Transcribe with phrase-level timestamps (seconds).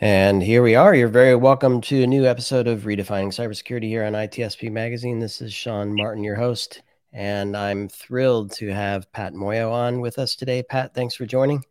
[0.00, 0.94] And here we are.
[0.94, 5.20] You're very welcome to a new episode of Redefining Cybersecurity here on ITSP Magazine.
[5.20, 6.82] This is Sean Martin, your host,
[7.14, 10.62] and I'm thrilled to have Pat Muoio on with us today.
[10.62, 11.64] Pat, thanks for joining.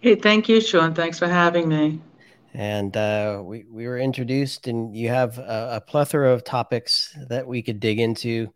[0.00, 0.92] Hey, thank you, Sean.
[0.92, 2.00] Thanks for having me.
[2.52, 7.46] And uh, we, we were introduced, and you have a, a plethora of topics that
[7.46, 8.52] we could dig into.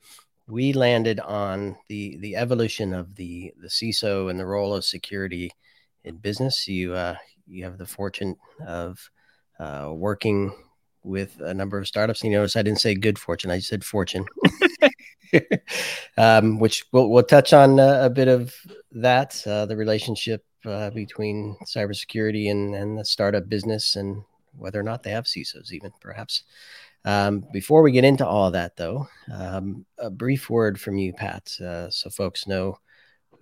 [0.48, 5.52] We landed on the the evolution of the the CISO and the role of security
[6.02, 6.66] in business.
[6.66, 7.14] You uh,
[7.46, 9.10] you have the fortune of
[9.58, 10.52] uh, working
[11.04, 12.22] with a number of startups.
[12.22, 14.24] You notice I didn't say good fortune; I said fortune,
[16.16, 18.54] um, which we'll, we'll touch on uh, a bit of
[18.92, 24.22] that, uh, the relationship uh, between cybersecurity and, and the startup business, and
[24.56, 26.42] whether or not they have CISOs, even perhaps.
[27.04, 31.50] Um, before we get into all that, though, um, a brief word from you, Pat,
[31.60, 32.78] uh, so folks know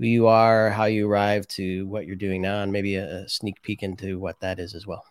[0.01, 3.29] who you are, how you arrived to what you're doing now, and maybe a, a
[3.29, 5.05] sneak peek into what that is as well.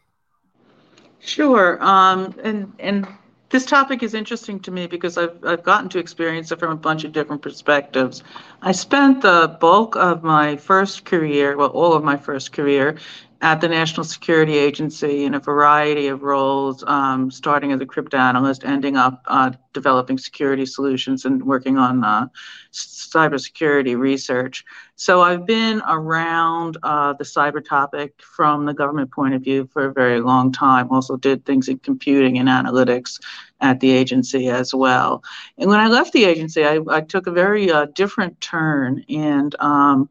[1.19, 1.81] Sure.
[1.83, 3.07] Um, and and
[3.49, 6.75] this topic is interesting to me because I've I've gotten to experience it from a
[6.75, 8.23] bunch of different perspectives.
[8.63, 12.97] I spent the bulk of my first career, well, all of my first career,
[13.41, 18.65] at the National Security Agency in a variety of roles, um, starting as a cryptanalyst,
[18.65, 22.27] ending up uh, developing security solutions and working on uh,
[22.73, 24.65] cybersecurity research.
[24.95, 29.85] So I've been around uh, the cyber topic from the government point of view for
[29.85, 30.91] a very long time.
[30.91, 33.21] Also did things in computing and analytics
[33.61, 35.23] at the agency as well.
[35.57, 39.55] And when I left the agency, I, I took a very uh, different turn and
[39.59, 40.09] um,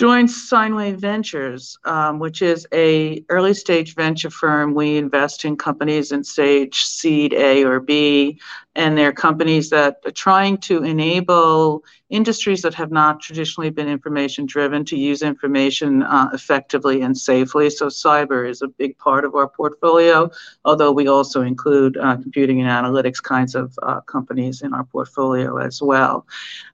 [0.00, 4.72] joined SineWave Ventures, um, which is a early stage venture firm.
[4.72, 8.40] We invest in companies in stage seed A or B,
[8.80, 14.46] and they're companies that are trying to enable industries that have not traditionally been information
[14.46, 17.68] driven to use information uh, effectively and safely.
[17.68, 20.30] So cyber is a big part of our portfolio,
[20.64, 25.58] although we also include uh, computing and analytics kinds of uh, companies in our portfolio
[25.58, 26.26] as well.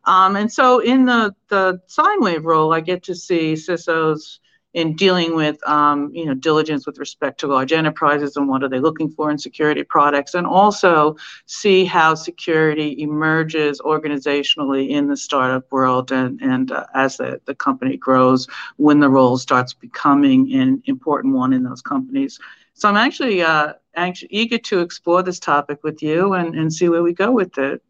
[0.04, 4.38] Um, and so in the, the sine wave role, I get to see CISOs
[4.76, 8.68] in dealing with um, you know diligence with respect to large enterprises and what are
[8.68, 11.16] they looking for in security products and also
[11.46, 17.54] see how security emerges organizationally in the startup world and and uh, as the, the
[17.54, 22.38] company grows when the role starts becoming an important one in those companies.
[22.74, 26.90] So i'm actually uh, anxious, eager to explore this topic with you and, and see
[26.90, 27.82] where we go with it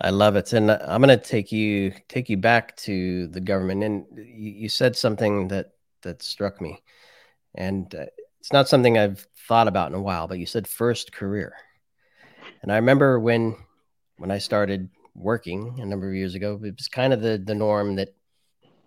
[0.00, 3.84] I love it, and I'm going to take you take you back to the government.
[3.84, 5.72] And you, you said something that
[6.02, 6.82] that struck me,
[7.54, 8.06] and uh,
[8.38, 10.26] it's not something I've thought about in a while.
[10.26, 11.52] But you said first career,
[12.62, 13.56] and I remember when
[14.16, 17.54] when I started working a number of years ago, it was kind of the the
[17.54, 18.14] norm that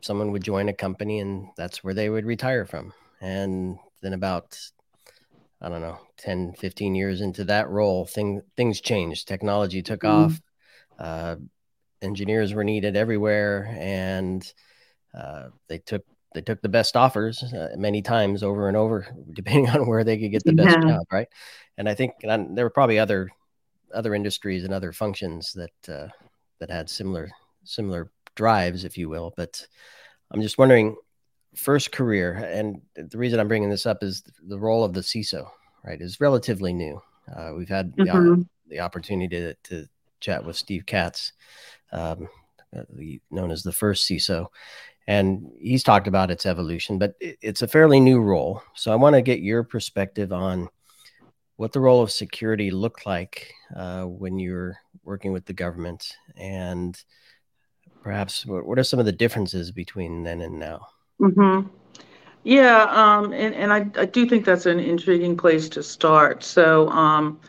[0.02, 2.92] someone would join a company and that's where they would retire from.
[3.22, 4.58] And then about
[5.62, 9.30] I don't know, 10, 15 years into that role, thing, things changed.
[9.30, 10.26] Technology took mm-hmm.
[10.26, 10.42] off
[11.00, 11.36] uh,
[12.02, 14.52] engineers were needed everywhere, and
[15.14, 19.70] uh, they took they took the best offers uh, many times over and over, depending
[19.70, 21.28] on where they could get the best job, right?
[21.78, 23.30] And I think and there were probably other
[23.94, 26.08] other industries and other functions that uh,
[26.60, 27.30] that had similar
[27.64, 29.34] similar drives, if you will.
[29.38, 29.66] But
[30.32, 30.96] I'm just wondering,
[31.56, 35.48] first career, and the reason I'm bringing this up is the role of the CISO,
[35.86, 37.02] right, is relatively new.
[37.34, 38.42] Uh, we've had mm-hmm.
[38.42, 39.88] the, the opportunity to, to
[40.24, 41.34] chat with Steve Katz,
[41.92, 42.28] um,
[42.76, 42.84] uh,
[43.30, 44.48] known as the first CISO,
[45.08, 46.98] and he's talked about its evolution.
[46.98, 50.70] But it's a fairly new role, so I want to get your perspective on
[51.58, 57.00] what the role of security looked like uh, when you're working with the government, and
[58.02, 60.88] perhaps what are some of the differences between then and now.
[61.22, 61.68] Mm-hmm.
[62.46, 66.44] Yeah, um, and, and I, I do think that's an intriguing place to start.
[66.44, 67.40] So, um,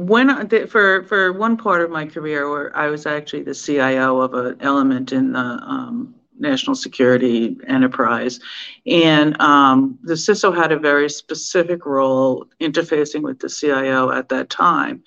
[0.00, 4.32] when for for one part of my career where I was actually the CIO of
[4.32, 8.40] an element in the um, national security enterprise,
[8.86, 14.48] and um, the CISO had a very specific role interfacing with the CIO at that
[14.48, 15.02] time.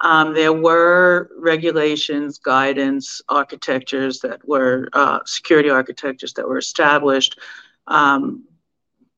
[0.00, 7.38] Um, there were regulations, guidance, architectures that were uh, security architectures that were established
[7.86, 8.44] um,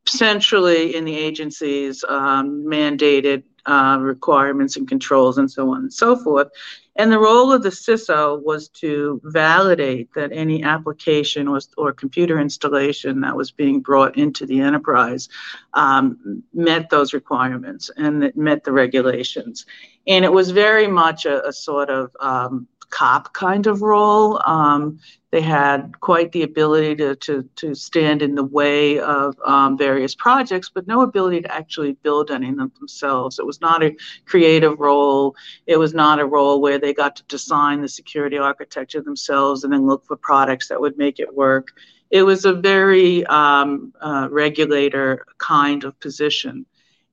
[0.06, 6.16] centrally in the agencies, um, mandated uh, requirements and controls and so on and so
[6.16, 6.48] forth.
[6.96, 12.40] And the role of the CISO was to validate that any application or, or computer
[12.40, 15.28] installation that was being brought into the enterprise
[15.74, 19.66] um, met those requirements and it met the regulations.
[20.06, 24.40] And it was very much a, a sort of um, cop kind of role.
[24.44, 24.98] Um,
[25.30, 30.14] they had quite the ability to, to, to stand in the way of um, various
[30.14, 33.38] projects, but no ability to actually build any of them themselves.
[33.38, 33.96] It was not a
[34.26, 35.36] creative role.
[35.66, 39.72] It was not a role where they got to design the security architecture themselves and
[39.72, 41.72] then look for products that would make it work.
[42.10, 46.66] It was a very um, uh, regulator kind of position.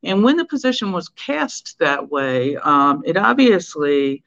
[0.04, 4.24] And when the position was cast that way, um, it obviously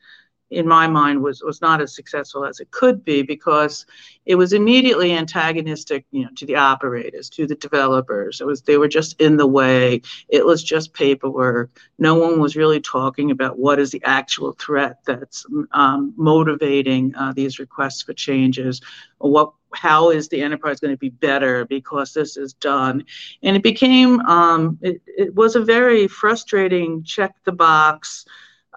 [0.51, 3.87] in my mind was was not as successful as it could be because
[4.27, 8.41] it was immediately antagonistic you know to the operators to the developers.
[8.41, 10.03] It was they were just in the way.
[10.29, 11.71] It was just paperwork.
[11.99, 17.33] No one was really talking about what is the actual threat that's um, motivating uh,
[17.33, 18.81] these requests for changes
[19.19, 23.05] what how is the enterprise going to be better because this is done.
[23.43, 28.25] And it became um, it, it was a very frustrating check the box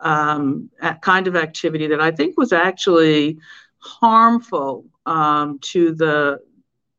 [0.03, 0.69] um,
[1.01, 3.39] kind of activity that I think was actually
[3.79, 6.39] harmful um, to the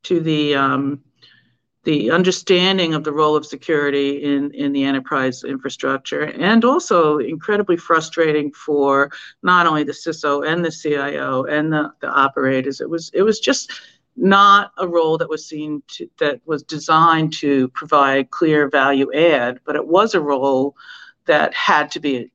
[0.05, 1.01] to the um,
[1.85, 7.77] the understanding of the role of security in, in the enterprise infrastructure, and also incredibly
[7.77, 9.11] frustrating for
[9.43, 12.81] not only the CISO and the CIO and the, the operators.
[12.81, 13.71] It was it was just
[14.17, 19.61] not a role that was seen to, that was designed to provide clear value add,
[19.67, 20.75] but it was a role
[21.27, 22.31] that had to be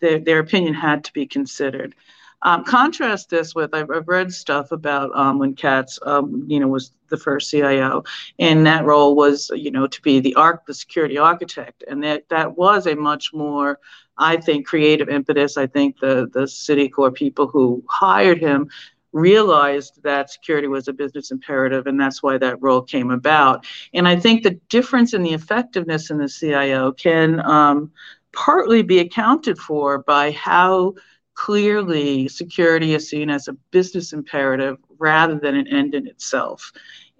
[0.00, 1.94] their, their opinion had to be considered.
[2.42, 6.68] Um, contrast this with I've, I've read stuff about um, when Katz, um, you know,
[6.68, 8.04] was the first CIO,
[8.38, 12.28] and that role was, you know, to be the arc, the security architect, and that
[12.28, 13.80] that was a much more,
[14.18, 15.56] I think, creative impetus.
[15.56, 18.68] I think the the Citicorp people who hired him
[19.12, 23.64] realized that security was a business imperative, and that's why that role came about.
[23.94, 27.92] And I think the difference in the effectiveness in the CIO can um,
[28.34, 30.94] partly be accounted for by how
[31.34, 36.72] clearly security is seen as a business imperative rather than an end in itself.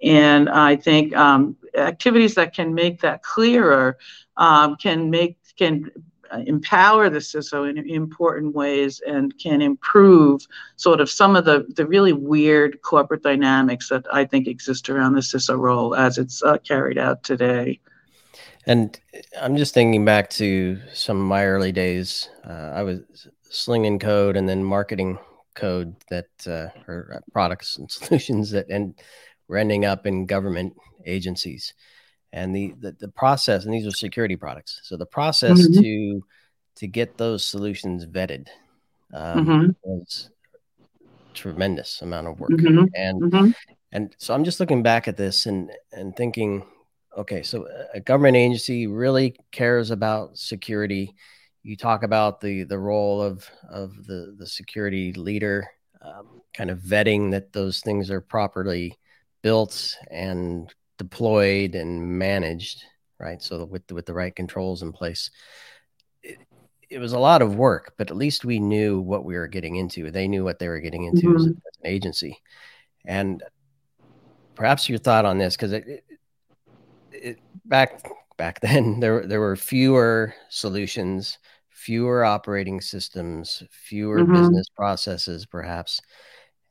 [0.03, 3.97] And I think um, activities that can make that clearer
[4.37, 5.91] um, can make can
[6.47, 10.47] empower the CISO in important ways and can improve
[10.77, 15.15] sort of some of the, the really weird corporate dynamics that I think exist around
[15.15, 17.81] the CISO role as it's uh, carried out today.
[18.67, 18.99] And
[19.41, 22.29] I'm just thinking back to some of my early days.
[22.49, 23.01] Uh, I was
[23.43, 25.19] slinging code and then marketing
[25.55, 28.95] code that uh, or uh, products and solutions that and
[29.49, 30.75] we're ending up in government
[31.05, 31.75] agencies.
[32.33, 34.81] And the, the, the process, and these are security products.
[34.83, 35.81] So the process mm-hmm.
[35.81, 36.25] to
[36.77, 38.49] to get those solutions vetted
[39.13, 39.71] um, mm-hmm.
[39.85, 40.31] was
[41.35, 42.51] tremendous amount of work.
[42.51, 42.87] Mm-hmm.
[42.95, 43.51] And mm-hmm.
[43.93, 46.65] and so I'm just looking back at this and and thinking
[47.17, 51.15] okay, so a government agency really cares about security.
[51.63, 55.67] You talk about the the role of of the the security leader,
[56.03, 58.99] um, kind of vetting that those things are properly
[59.43, 62.83] built and deployed and managed,
[63.19, 63.43] right?
[63.43, 65.31] So with the, with the right controls in place.
[66.23, 66.39] It,
[66.89, 69.77] it, was a lot of work, but at least we knew what we were getting
[69.77, 70.11] into.
[70.11, 71.37] They knew what they were getting into mm-hmm.
[71.37, 72.39] as, an agency,
[73.05, 73.43] and
[74.55, 76.05] perhaps your thought on this because it, it,
[77.65, 78.03] back
[78.37, 81.39] back then there there were fewer solutions,
[81.71, 84.33] fewer operating systems, fewer mm-hmm.
[84.33, 86.01] business processes, perhaps,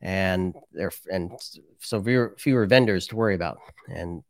[0.01, 1.31] and there and
[1.79, 3.59] so fewer, fewer vendors to worry about.
[3.87, 4.23] And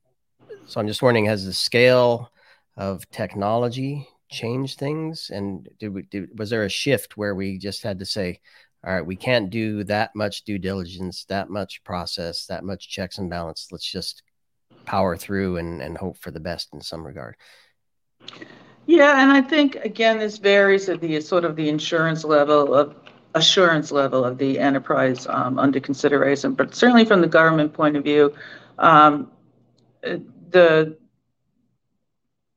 [0.67, 2.31] so I'm just wondering, has the scale
[2.77, 5.29] of technology changed things?
[5.33, 8.39] And did we did, was there a shift where we just had to say,
[8.85, 13.17] all right, we can't do that much due diligence, that much process, that much checks
[13.17, 13.67] and balance.
[13.71, 14.23] Let's just
[14.85, 17.35] power through and, and hope for the best in some regard.
[18.85, 22.95] Yeah, and I think again this varies at the sort of the insurance level of
[23.35, 28.03] assurance level of the enterprise um, under consideration, but certainly from the government point of
[28.03, 28.33] view,
[28.77, 29.31] um,
[30.01, 30.97] the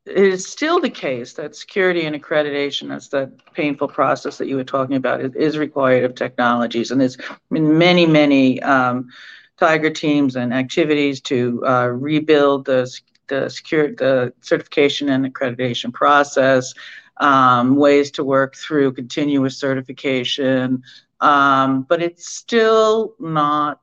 [0.07, 4.55] it is still the case that security and accreditation, that's the painful process that you
[4.55, 6.93] were talking about, is, is required of technologies.
[6.93, 7.19] And there's
[7.51, 9.09] been many, many um,
[9.59, 12.91] Tiger teams and activities to uh, rebuild the
[13.29, 16.73] the secure the certification and accreditation process,
[17.17, 20.83] um, ways to work through continuous certification,
[21.21, 23.81] um, but it's still not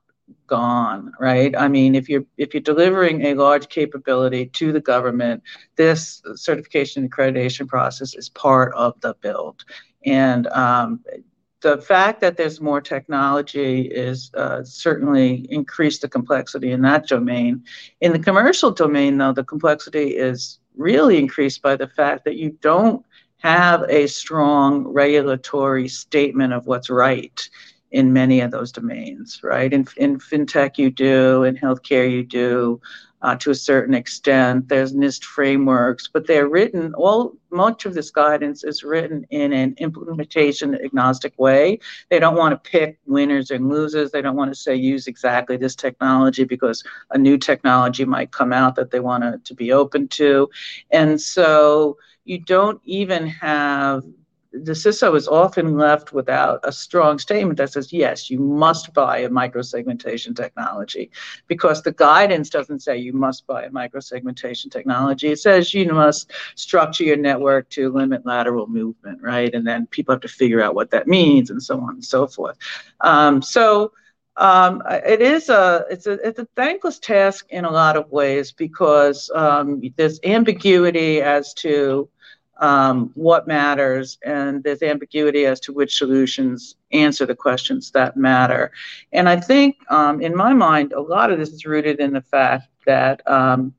[0.48, 1.56] gone right?
[1.58, 5.44] I mean if you're if you're delivering a large capability to the government
[5.76, 9.66] this certification and accreditation process is part of the build.
[10.06, 11.00] And um,
[11.64, 17.64] the fact that there's more technology is uh, certainly increased the complexity in that domain.
[18.02, 22.58] In the commercial domain, though, the complexity is really increased by the fact that you
[22.62, 23.04] don't
[23.38, 27.50] have a strong regulatory statement of what's right.
[27.94, 29.72] in many of those domains, right?
[29.72, 32.82] In, in fintech, you do, in healthcare, you do,
[33.24, 34.68] uh, to a certain extent.
[34.68, 39.76] There's NIST frameworks, but they're written, all much of this guidance is written in an
[39.78, 41.80] implementation agnostic way.
[42.10, 44.12] They don't want to pick winners and losers.
[44.12, 48.52] They don't want to say use exactly this technology because a new technology might come
[48.52, 50.50] out that they want to, to be open to.
[50.92, 54.04] And so you don't even have
[54.54, 59.20] the CISO is often left without a strong statement that says, yes, you must buy
[59.20, 61.10] a microsegmentation technology,
[61.48, 65.30] because the guidance doesn't say you must buy a microsegmentation technology.
[65.30, 69.54] It says you must structure your network to limit lateral movement, right?
[69.54, 72.28] And then people have to figure out what that means and so on and so
[72.28, 72.58] forth.
[73.02, 73.92] Um, so
[74.36, 78.52] um, it is a it's a it's a thankless task in a lot of ways
[78.52, 82.10] because um, there's ambiguity as to
[82.64, 88.72] um, what matters, and there's ambiguity as to which solutions answer the questions that matter.
[89.12, 92.22] And I think, um, in my mind, a lot of this is rooted in the
[92.22, 93.74] fact that um,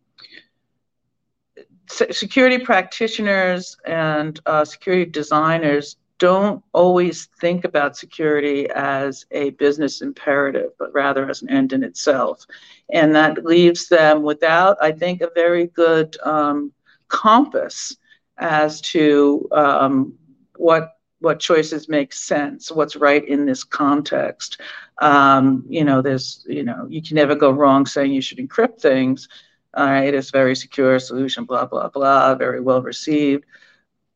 [1.88, 10.72] security practitioners and uh, security designers don't always think about security as a business imperative,
[10.78, 12.44] but rather as an end in itself.
[12.92, 16.70] And that leaves them without, I think, a very good um,
[17.08, 17.96] compass
[18.38, 20.14] as to um,
[20.56, 24.60] what what choices make sense, what's right in this context.
[25.00, 28.80] Um, you know, there's you know you can never go wrong saying you should encrypt
[28.80, 29.28] things.
[29.72, 33.44] Uh, it is very secure solution, blah blah blah, very well received.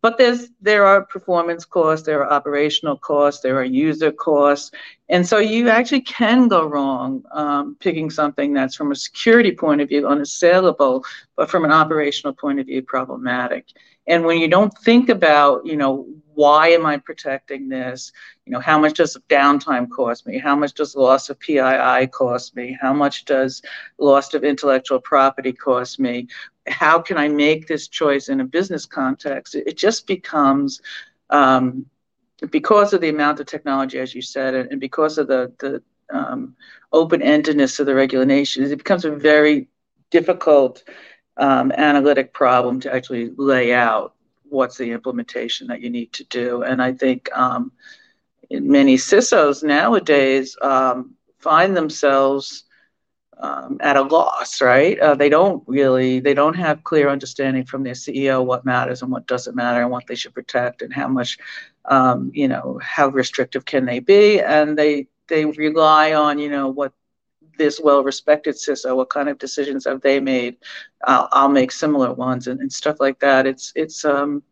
[0.01, 4.71] But there's there are performance costs, there are operational costs, there are user costs,
[5.09, 9.81] and so you actually can go wrong um, picking something that's from a security point
[9.81, 11.05] of view unassailable,
[11.37, 13.67] but from an operational point of view problematic.
[14.09, 18.13] And when you don't think about, you know, why am I protecting this?
[18.47, 20.39] You know, how much does downtime cost me?
[20.39, 22.79] How much does loss of PII cost me?
[22.81, 23.61] How much does
[23.99, 26.29] loss of intellectual property cost me?
[26.67, 29.55] How can I make this choice in a business context?
[29.55, 30.81] It just becomes,
[31.29, 31.87] um,
[32.51, 35.83] because of the amount of technology, as you said, and because of the, the
[36.17, 36.55] um,
[36.93, 39.69] open-endedness of the regulations, it becomes a very
[40.11, 40.85] difficult
[41.39, 44.15] um, analytic problem to actually lay out
[44.49, 46.63] what's the implementation that you need to do.
[46.63, 47.73] And I think um,
[48.51, 52.65] many CISOs nowadays um, find themselves
[53.41, 54.99] um, at a loss, right?
[54.99, 59.13] Uh, they don't really, they don't have clear understanding from their CEO what matters and
[59.13, 61.39] what doesn't matter and what they should protect and how much,
[61.85, 64.41] um, you know, how restrictive can they be?
[64.41, 66.93] And they they rely on, you know, what
[67.59, 70.57] this well-respected CISO, what kind of decisions have they made?
[71.05, 73.47] I'll, I'll make similar ones and, and stuff like that.
[73.47, 74.43] It's it's um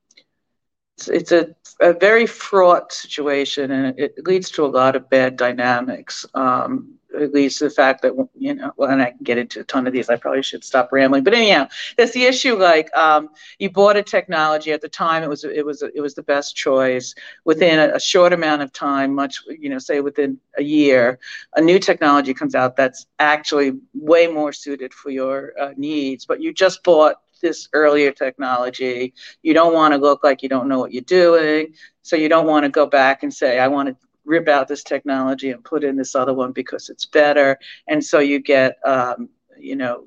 [0.97, 5.09] it's, it's a, a very fraught situation and it, it leads to a lot of
[5.11, 6.25] bad dynamics.
[6.35, 9.87] Um, at least the fact that you know and i can get into a ton
[9.87, 13.71] of these i probably should stop rambling but anyhow there's the issue like um, you
[13.71, 17.15] bought a technology at the time it was it was it was the best choice
[17.45, 21.19] within a, a, short amount of time much you know say within a year
[21.55, 26.43] a new technology comes out that's actually way more suited for your uh, needs but
[26.43, 29.12] you just bought this earlier technology
[29.43, 32.47] you don't want to look like you don't know what you're doing so you don't
[32.47, 35.85] want to go back and say i want to rip out this technology and put
[35.85, 37.59] in this other one because it's better.
[37.88, 40.05] And so you get, um, you know,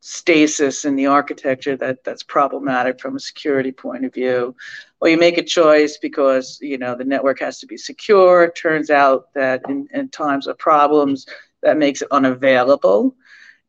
[0.00, 4.54] stasis in the architecture that that's problematic from a security point of view.
[5.00, 8.44] Or you make a choice because you know the network has to be secure.
[8.44, 11.26] It turns out that in, in times of problems,
[11.62, 13.14] that makes it unavailable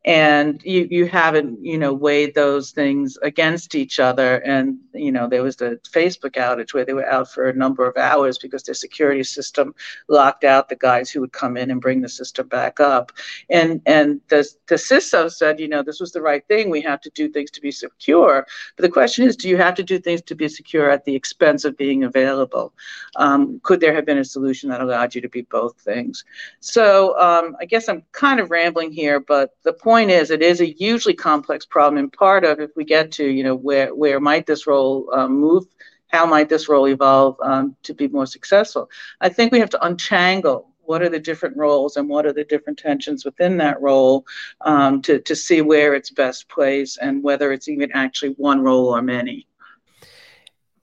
[0.06, 4.38] and you you haven't you know weighed those things against each other.
[4.38, 7.88] And you know there was the facebook outage where they were out for a number
[7.88, 9.76] of hours because their security system
[10.08, 13.12] locked out the guys who would come in and bring the system back up.
[13.50, 16.70] And and the the ciso said you know this was the right thing.
[16.70, 18.48] We have to do things to be secure.
[18.76, 21.16] But the question is do you have to do things to be secure at the
[21.16, 22.74] expense of being available?
[23.18, 26.26] Um, could there have been a solution that allowed you to be both things?
[26.60, 30.42] So um, i guess i'm kind of rambling here but the point point is, it
[30.42, 31.98] is a hugely complex problem.
[31.98, 35.32] And part of, if we get to, you know, where where might this role um,
[35.46, 35.66] move,
[36.08, 38.90] how might this role evolve um, to be more successful?
[39.20, 42.46] I think we have to untangle what are the different roles and what are the
[42.46, 44.26] different tensions within that role
[44.62, 48.88] um, to to see where it's best placed and whether it's even actually one role
[48.96, 49.46] or many.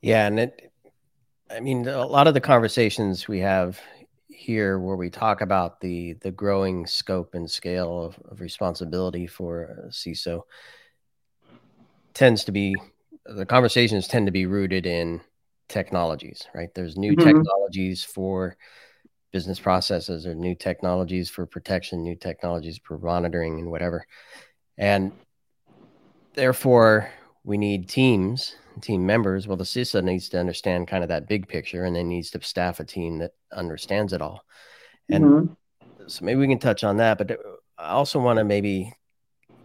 [0.02, 0.70] Yeah, and it.
[1.50, 3.80] I mean, a lot of the conversations we have
[4.38, 9.88] here where we talk about the the growing scope and scale of, of responsibility for
[9.88, 10.42] CISO
[12.14, 12.76] tends to be
[13.26, 15.20] the conversations tend to be rooted in
[15.68, 16.72] technologies, right?
[16.74, 17.26] There's new mm-hmm.
[17.26, 18.56] technologies for
[19.32, 24.06] business processes or new technologies for protection, new technologies for monitoring and whatever.
[24.78, 25.12] And
[26.34, 27.10] therefore,
[27.44, 29.46] we need teams, team members.
[29.46, 32.42] Well, the CISO needs to understand kind of that big picture and then needs to
[32.42, 34.44] staff a team that understands it all.
[35.08, 36.06] And mm-hmm.
[36.06, 37.18] so maybe we can touch on that.
[37.18, 37.38] But
[37.78, 38.92] I also want to maybe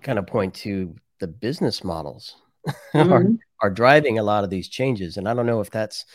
[0.01, 2.35] kind of point to the business models
[2.93, 3.11] mm-hmm.
[3.11, 3.25] are,
[3.61, 5.17] are driving a lot of these changes.
[5.17, 6.05] And I don't know if that's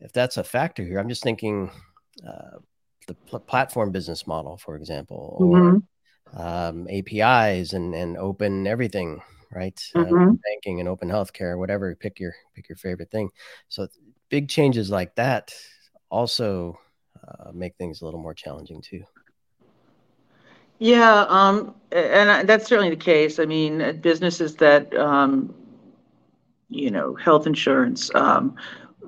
[0.00, 0.98] if that's a factor here.
[0.98, 1.70] I'm just thinking
[2.26, 2.58] uh,
[3.06, 6.40] the pl- platform business model, for example, or mm-hmm.
[6.40, 9.20] um, APIs and and open everything,
[9.52, 9.80] right?
[9.94, 10.30] Uh, mm-hmm.
[10.30, 11.94] Uh, banking and open healthcare, whatever.
[11.94, 13.30] Pick your pick your favorite thing.
[13.68, 13.88] So
[14.28, 15.54] big changes like that
[16.10, 16.78] also
[17.26, 19.04] uh, make things a little more challenging too.
[20.78, 23.40] Yeah, um, and that's certainly the case.
[23.40, 25.52] I mean, businesses that, um,
[26.68, 28.54] you know, health insurance, um,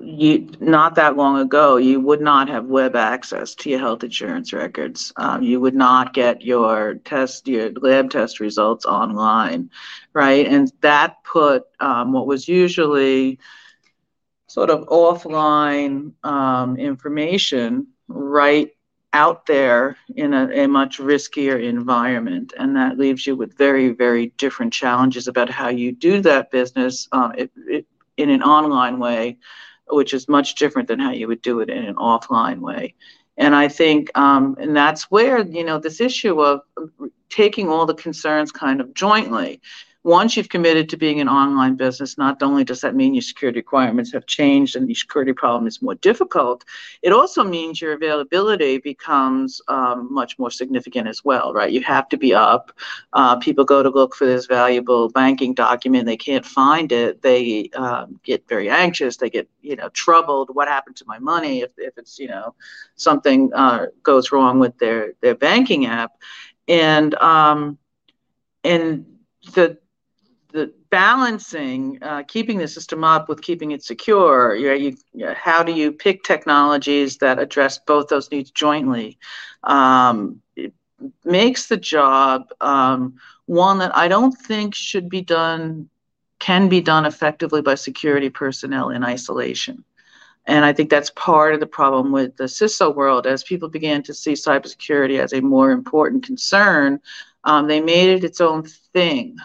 [0.03, 4.53] you not that long ago, you would not have web access to your health insurance
[4.53, 5.13] records.
[5.15, 9.69] Um, you would not get your test, your lab test results online,
[10.13, 10.47] right?
[10.47, 13.39] And that put um, what was usually
[14.47, 18.71] sort of offline um, information right
[19.13, 22.53] out there in a, a, much riskier environment.
[22.57, 27.07] And that leaves you with very, very different challenges about how you do that business
[27.11, 27.85] uh, it, it,
[28.17, 29.37] in an online way
[29.91, 32.95] which is much different than how you would do it in an offline way.
[33.37, 36.61] And I think, um, and that's where, you know, this issue of
[37.29, 39.61] taking all the concerns kind of jointly
[40.03, 43.59] once you've committed to being an online business, not only does that mean your security
[43.59, 46.65] requirements have changed and your security problem is more difficult,
[47.03, 51.71] it also means your availability becomes um, much more significant as well, right?
[51.71, 52.71] You have to be up.
[53.13, 57.21] Uh, people go to look for this valuable banking document, they can't find it.
[57.21, 59.17] They um, get very anxious.
[59.17, 60.49] They get, you know, troubled.
[60.53, 62.55] What happened to my money if, if it's, you know,
[62.95, 66.13] something uh, goes wrong with their their banking app,
[66.67, 67.77] and um,
[68.63, 69.05] and
[69.53, 69.77] the
[70.51, 75.71] the balancing uh, keeping the system up with keeping it secure you, you, how do
[75.71, 79.17] you pick technologies that address both those needs jointly?
[79.63, 80.41] Um,
[81.23, 85.89] makes the job um, one that i don't think should be done
[86.41, 89.85] can be done effectively by security personnel in isolation.
[90.47, 93.27] And I think that's part of the problem with the CISO world.
[93.27, 96.99] As people began to see cybersecurity as a more important concern,
[97.43, 99.37] um, they made it its own thing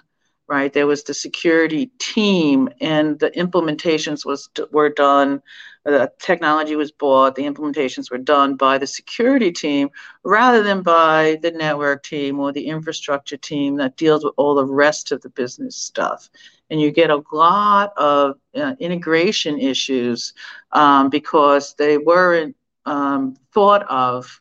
[0.48, 0.72] right?
[0.72, 5.42] There was the security team, and the implementations was were done.
[5.84, 7.36] The technology was bought.
[7.36, 9.90] The implementations were done by the security team
[10.24, 14.64] rather than by the network team or the infrastructure team that deals with all the
[14.64, 16.28] rest of the business stuff.
[16.70, 20.34] And you get a lot of uh, integration issues
[20.72, 24.40] um, because they weren't um, thought of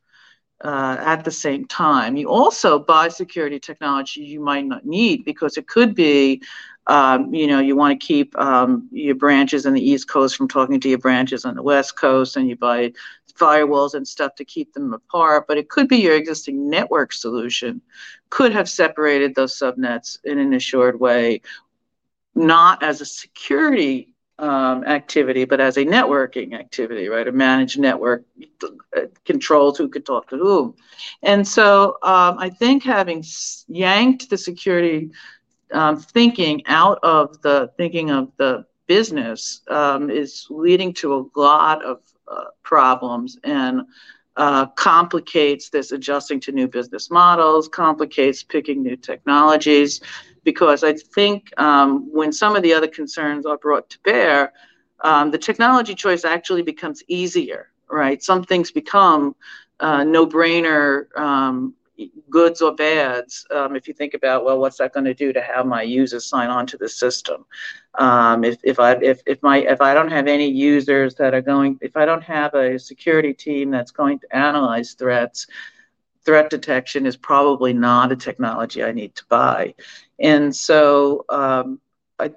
[0.66, 2.18] uh, at the same time.
[2.18, 6.42] You also buy security technology you might not need because it could be,
[6.88, 10.48] um, you know, you want to keep um, your branches on the East Coast from
[10.48, 12.92] talking to your branches on the West Coast, and you buy
[13.38, 15.46] firewalls and stuff to keep them apart.
[15.48, 17.80] But it could be your existing network solution
[18.32, 21.42] could have separated those subnets in an assured way,
[22.34, 27.28] not as a security um, activity, but as a networking activity, right?
[27.28, 28.26] A managed network
[28.64, 30.76] uh, controls who could talk to whom.
[31.24, 33.24] And so um, I think having
[33.68, 35.12] yanked the security
[35.72, 41.84] um, thinking out of the thinking of the business um, is leading to a lot
[41.84, 43.82] of uh, problems and
[44.38, 50.02] uh, complicates this adjusting to new business models, complicates picking new technologies
[50.46, 54.54] because I think um, when some of the other concerns are brought to bear,
[55.02, 58.24] um, the technology choice actually becomes easier, right?
[58.24, 59.36] Some things become
[59.82, 61.74] uh, no brainer um,
[62.30, 63.46] goods or bads.
[63.52, 66.26] Um, if you think about, well, what's that going to do to have my users
[66.26, 67.46] sign on to the system?
[67.96, 71.42] Um, if, if I if, if my if I don't have any users that are
[71.42, 75.48] going, if I don't have a security team that's going to analyze threats,
[76.26, 79.76] threat detection is probably not a technology I need to buy.
[80.20, 81.80] And so, um,
[82.20, 82.32] I,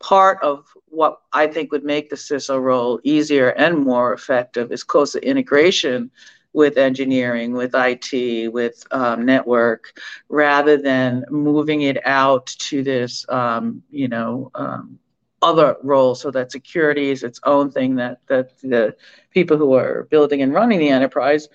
[0.00, 4.84] part of what I think would make the CISO role easier and more effective is
[4.84, 6.10] closer integration
[6.52, 13.82] with engineering, with IT, with um, network, rather than moving it out to this, um,
[13.90, 14.98] you know, um,
[15.42, 16.14] other role.
[16.14, 18.94] So that security is its own thing that that the
[19.30, 21.48] people who are building and running the enterprise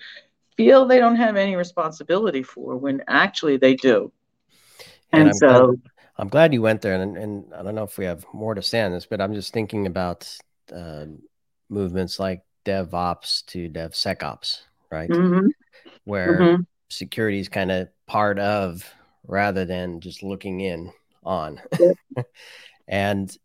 [0.58, 4.12] feel they don't have any responsibility for when actually they do.
[5.12, 5.82] And, and I'm so glad,
[6.18, 7.02] I'm glad you went there.
[7.02, 9.34] And, and I don't know if we have more to say on this, but I'm
[9.34, 10.32] just thinking about
[10.74, 11.06] uh,
[11.70, 15.10] movements like DevOps to DevSecOps, right?
[15.10, 15.48] Mm-hmm.
[16.04, 16.62] Where mm-hmm.
[16.90, 18.84] security is kind of part of
[19.28, 20.92] rather than just looking in
[21.24, 21.62] on.
[22.88, 23.36] and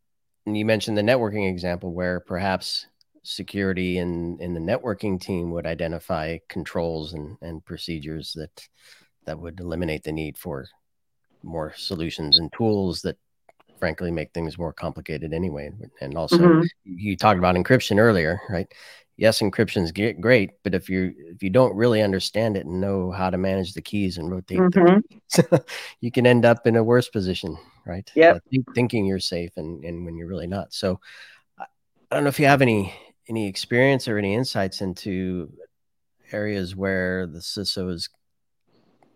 [0.47, 2.87] you mentioned the networking example where perhaps
[3.23, 8.69] security in in the networking team would identify controls and and procedures that
[9.25, 10.67] that would eliminate the need for
[11.45, 13.17] more solutions and tools that
[13.79, 15.71] frankly make things more complicated anyway.
[16.01, 16.63] And also mm-hmm.
[16.85, 18.67] you talked about encryption earlier right?
[19.17, 23.11] Yes encryption is great but if you if you don't really understand it and know
[23.11, 24.99] how to manage the keys and rotate mm-hmm.
[25.09, 25.61] keys,
[26.01, 28.11] you can end up in a worse position right?
[28.15, 30.73] Yeah uh, thinking you're safe and, and when you're really not.
[30.73, 31.01] So
[31.59, 32.95] i don't know if you have any
[33.29, 35.51] any experience or any insights into
[36.33, 38.09] areas where the CISO has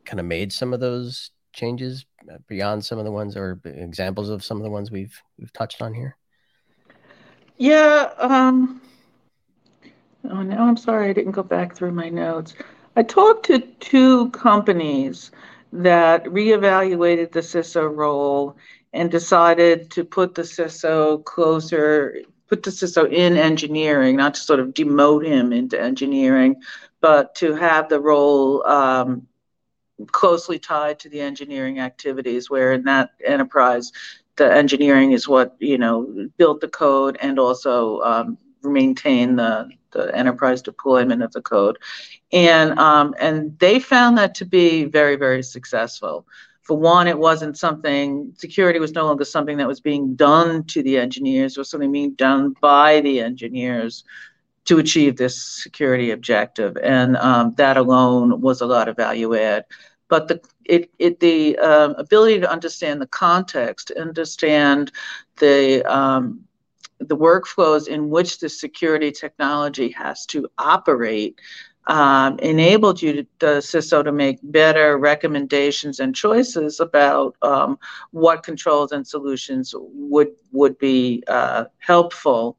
[0.04, 2.06] kind of made some of those changes
[2.46, 5.82] beyond some of the ones or examples of some of the ones we've we've touched
[5.82, 6.16] on here?
[7.56, 8.10] Yeah.
[8.18, 8.80] Um,
[10.30, 12.54] oh, now I'm sorry I didn't go back through my notes.
[12.96, 15.30] I talked to two companies
[15.72, 18.56] that reevaluated the CISO role
[18.92, 24.60] and decided to put the CISO closer put the CISO in engineering, not to sort
[24.60, 26.56] of demote him into engineering,
[27.00, 29.26] but to have the role um,
[30.06, 33.92] closely tied to the engineering activities, where in that enterprise,
[34.36, 40.14] the engineering is what you know built the code and also um, maintain the the
[40.14, 41.78] enterprise deployment of the code,
[42.32, 46.26] and um, and they found that to be very very successful.
[46.62, 50.82] For one, it wasn't something, security was no longer something that was being done to
[50.82, 54.04] the engineers, was something being done by the engineers
[54.68, 56.76] to achieve this security objective.
[56.82, 59.64] And um, that alone was a lot of value add.
[60.08, 64.92] But the it, it the um, ability to understand the context, understand
[65.38, 66.44] the um,
[67.00, 71.40] the workflows in which the security technology has to operate
[71.86, 77.78] um, enabled you to, the CISO to make better recommendations and choices about um,
[78.10, 82.58] what controls and solutions would would be uh, helpful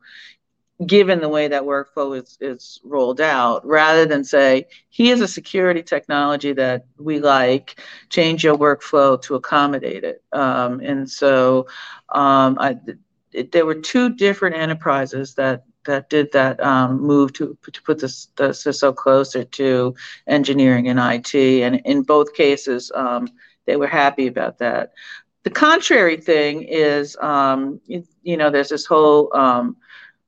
[0.86, 5.84] given the way that workflow is, is rolled out, rather than say, here's a security
[5.84, 10.24] technology that we like, change your workflow to accommodate it.
[10.32, 11.68] Um, and so
[12.10, 12.78] um, I,
[13.34, 18.00] it, there were two different enterprises that that did that um, move to to put
[18.00, 19.96] this the CISO closer to
[20.28, 23.28] engineering and IT, and in both cases, um,
[23.66, 24.92] they were happy about that.
[25.44, 29.78] The contrary thing is, um, you, you, know, there's this whole um,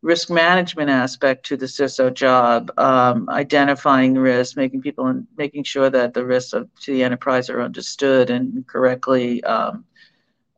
[0.02, 5.90] risk management aspect to the CISO job, um, identifying risk, making people and making sure
[5.90, 9.86] that the risks of, to the enterprise are understood and correctly um,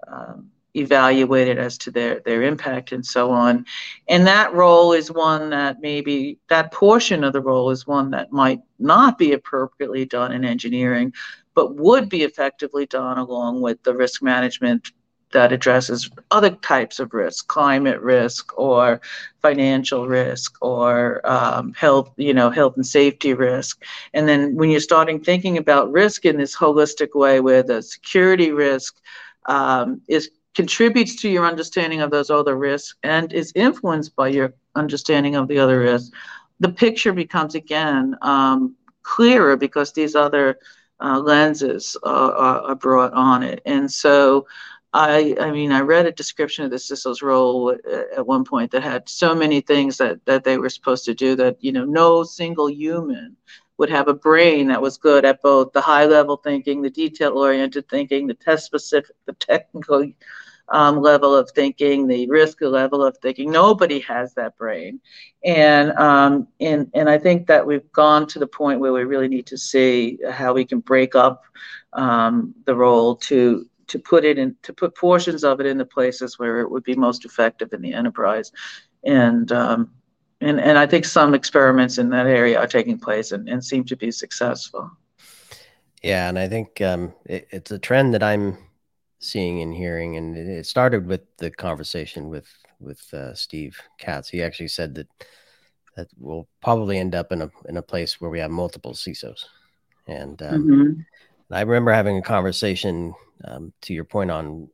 [0.08, 3.66] um, evaluated as to their their impact and so on.
[4.08, 8.32] And that role is one that maybe that portion of the role is one that
[8.32, 11.14] might not be appropriately done in engineering
[11.56, 14.92] but would be effectively done along with the risk management
[15.34, 19.02] that addresses other types of risk climate risk or
[19.42, 24.80] financial risk or um, health you know health and safety risk and then when you're
[24.80, 28.96] starting thinking about risk in this holistic way where the security risk
[29.48, 34.54] um, is contributes to your understanding of those other risks and is influenced by your
[34.76, 36.12] understanding of the other risks,
[36.60, 40.60] the picture becomes again um, clearer because these other
[41.00, 43.62] uh, lenses are, are, brought on it.
[43.66, 44.48] And so,
[44.94, 47.76] I, I mean, I read a description of the CISO's role
[48.16, 51.36] at one point that had so many things that, that they were supposed to do
[51.38, 53.36] that, you know, no single human
[53.78, 57.38] would have a brain that was good at both the high level thinking, the detail
[57.38, 60.12] oriented thinking, the test specific, the technical
[60.70, 63.52] um, level of thinking, the risk level of thinking.
[63.52, 65.02] Nobody has that brain,
[65.44, 69.28] and um, and and I think that we've gone to the point where we really
[69.28, 71.44] need to see how we can break up
[71.94, 75.86] um, the role to to put it in to put portions of it in the
[75.86, 78.52] places where it would be most effective in the enterprise,
[79.04, 79.92] and um,
[80.42, 83.84] and and I think some experiments in that area are taking place and, and seem
[83.86, 84.92] to be successful.
[86.02, 88.58] Yeah, and I think um, it, it's a trend that I'm
[89.20, 92.48] seeing and hearing, and it started with the conversation with
[92.80, 94.30] with uh, Steve Katz.
[94.30, 95.08] He actually said that
[95.96, 99.46] that we'll probably end up in a in a place where we have multiple CISOs,
[100.08, 101.02] and, um, mm-hmm.
[101.52, 103.14] I remember having a conversation
[103.46, 104.70] um, to your point on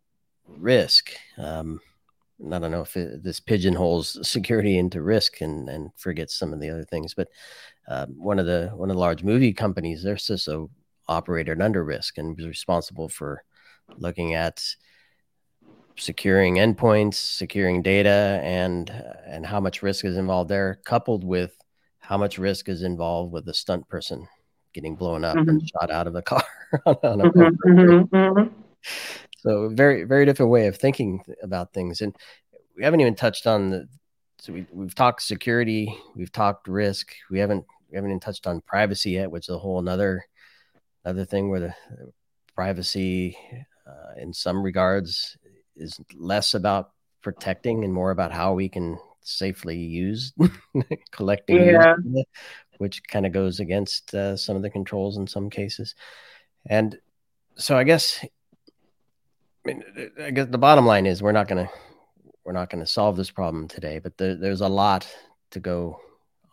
[0.48, 1.12] risk.
[1.38, 1.80] Um,
[2.46, 6.60] I don't know if it, this pigeonholes security into risk and and forgets some of
[6.60, 7.28] the other things, but
[7.88, 10.70] uh, one of the one of the large movie companies, their CISO
[11.08, 13.44] operated under risk and was responsible for
[13.98, 14.64] looking at
[15.98, 18.90] securing endpoints, securing data, and
[19.26, 21.58] and how much risk is involved there, coupled with
[22.00, 24.28] how much risk is involved with a stunt person
[24.74, 25.50] getting blown up mm-hmm.
[25.50, 26.44] and shot out of a car
[26.86, 28.62] on, on a mm-hmm, mm-hmm, mm-hmm,
[29.38, 32.16] so very very different way of thinking about things and
[32.76, 33.88] we haven't even touched on the
[34.40, 38.62] so we, we've talked security we've talked risk we haven't we haven't even touched on
[38.62, 40.24] privacy yet which is a whole another
[41.04, 41.74] another thing where the
[42.56, 43.38] privacy
[43.88, 45.38] uh, in some regards
[45.76, 50.34] is less about protecting and more about how we can safely use
[51.12, 51.96] collecting yeah.
[52.80, 55.96] Which kind of goes against uh, some of the controls in some cases
[56.66, 57.00] and
[57.56, 58.26] so i guess
[59.66, 59.84] I mean,
[60.22, 61.72] I guess the bottom line is we're not going to
[62.46, 65.08] we're not going to solve this problem today, but there, there's a lot
[65.52, 66.00] to go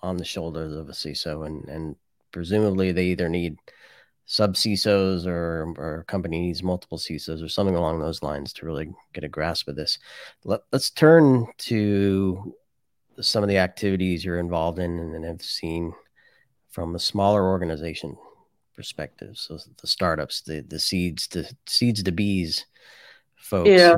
[0.02, 1.96] on the shoulders of a CISO, and and
[2.32, 3.56] presumably they either need
[4.26, 8.92] sub CISOs or or company needs multiple CISOs or something along those lines to really
[9.14, 9.98] get a grasp of this.
[10.44, 12.54] Let, us turn to
[13.20, 15.94] some of the activities you're involved in and have seen
[16.76, 18.18] from a smaller organization
[18.74, 19.38] perspective.
[19.38, 22.66] So the startups, the the seeds, the seeds to bees
[23.34, 23.70] folks.
[23.70, 23.96] Yeah.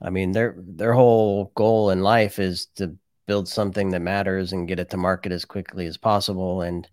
[0.00, 2.94] I mean, their their whole goal in life is to
[3.26, 6.88] build something that matters and get it to market as quickly as possible and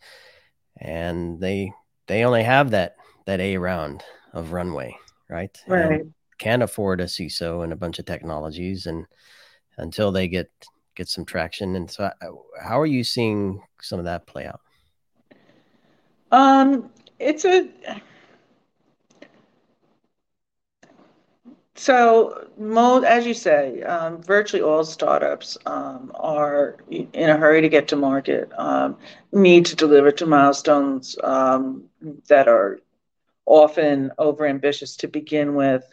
[0.77, 1.71] and they
[2.07, 2.95] they only have that
[3.27, 4.97] that A round of runway,
[5.29, 5.55] right?
[5.67, 6.01] Right.
[6.01, 9.05] And can't afford a CISO and a bunch of technologies and
[9.77, 10.49] until they get
[10.95, 11.75] get some traction.
[11.75, 12.13] And so uh,
[12.59, 14.61] how are you seeing some of that play out?
[16.31, 17.67] Um it's a
[21.75, 27.69] So, most, as you say, um, virtually all startups um, are in a hurry to
[27.69, 28.97] get to market, um,
[29.31, 31.83] need to deliver to milestones um,
[32.29, 32.79] that are
[33.45, 35.83] often overambitious to begin with.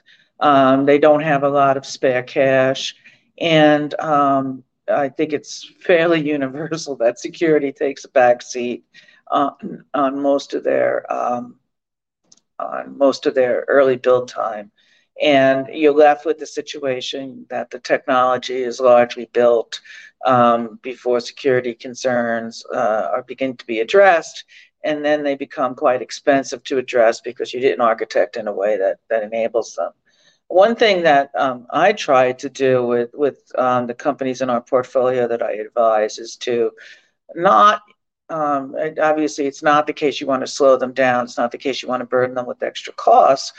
[0.40, 2.94] Um, they don't have a lot of spare cash.
[3.38, 8.82] And um, I think it's fairly universal that security takes a backseat
[9.30, 11.10] on, on most of their
[12.58, 14.70] on most of their early build time.
[15.22, 19.80] And you're left with the situation that the technology is largely built
[20.26, 24.44] um, before security concerns uh, are begin to be addressed.
[24.82, 28.76] And then they become quite expensive to address because you didn't architect in a way
[28.76, 29.92] that, that enables them.
[30.48, 34.60] One thing that um, I try to do with with um, the companies in our
[34.60, 36.70] portfolio that I advise is to
[37.34, 37.82] not
[38.30, 41.24] um, obviously it's not the case you want to slow them down.
[41.24, 43.52] It's not the case you want to burden them with extra costs,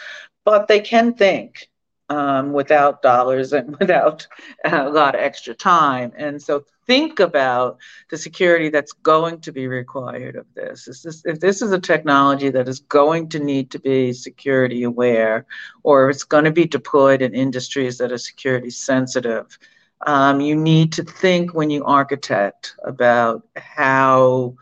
[0.44, 1.70] but they can think
[2.10, 4.28] um, without dollars and without
[4.64, 6.12] a lot of extra time.
[6.18, 7.78] And so think about
[8.10, 10.86] the security that's going to be required of this.
[10.86, 11.24] this.
[11.26, 15.46] If this is a technology that is going to need to be security aware,
[15.84, 19.58] or it's going to be deployed in industries that are security sensitive,
[20.02, 24.56] um, you need to think when you architect about how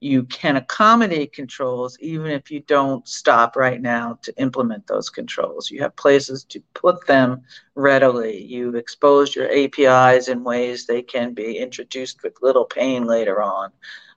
[0.00, 5.70] you can accommodate controls even if you don't stop right now to implement those controls.
[5.70, 7.42] You have places to put them
[7.74, 8.40] readily.
[8.42, 13.72] You've exposed your APIs in ways they can be introduced with little pain later on.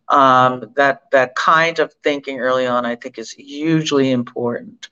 [0.10, 4.90] Um, that that kind of thinking early on, I think, is hugely important.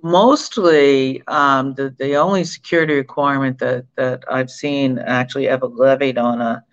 [0.00, 6.40] Mostly, um, the the only security requirement that that I've seen actually ever levied on
[6.40, 6.64] a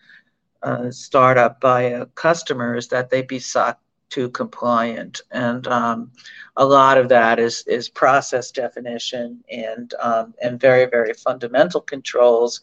[0.63, 3.79] uh, startup by a customer is that they be SOC
[4.09, 5.21] 2 compliant.
[5.31, 6.11] And um,
[6.57, 12.61] a lot of that is, is process definition and, um, and very, very fundamental controls.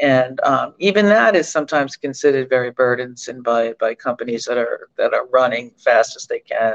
[0.00, 5.14] And um, even that is sometimes considered very burdensome by, by companies that are, that
[5.14, 6.74] are running fast as they can.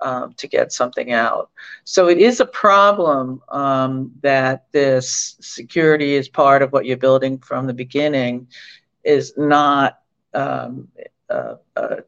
[0.00, 1.50] Um, to get something out.
[1.82, 7.38] So it is a problem um, that this security is part of what you're building
[7.38, 8.46] from the beginning
[9.02, 9.98] is not
[10.34, 10.86] um,
[11.28, 12.04] a, a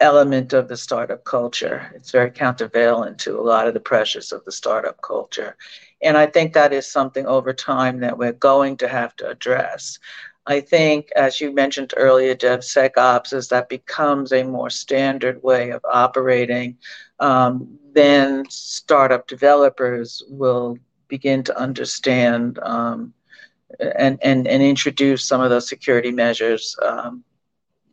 [0.00, 1.90] element of the startup culture.
[1.94, 5.56] It's very countervailant to a lot of the pressures of the startup culture.
[6.02, 9.98] And I think that is something over time that we're going to have to address.
[10.46, 15.84] I think, as you mentioned earlier, DevSecOps, as that becomes a more standard way of
[15.84, 16.78] operating,
[17.18, 20.78] um, then startup developers will
[21.08, 23.12] begin to understand um,
[23.98, 27.24] and, and, and introduce some of those security measures um,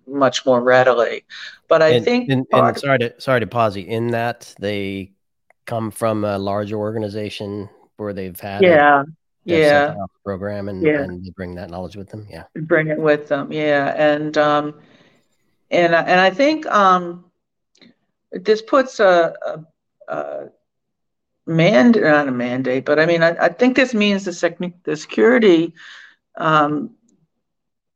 [0.07, 1.25] much more readily.
[1.67, 3.85] But I and, think and, and sorry to sorry to pause you.
[3.85, 5.11] In that they
[5.65, 9.03] come from a larger organization where they've had yeah
[9.45, 11.01] yeah program and, yeah.
[11.01, 12.27] and bring that knowledge with them.
[12.29, 13.51] Yeah, bring it with them.
[13.51, 14.79] Yeah, and um,
[15.69, 17.25] and and I think um,
[18.31, 20.49] this puts a, a, a
[21.45, 24.95] mandate, not a mandate, but I mean, I, I think this means the, sec- the
[24.95, 25.73] security
[26.37, 26.91] um,